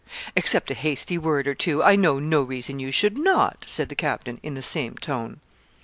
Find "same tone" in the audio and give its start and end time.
4.63-5.41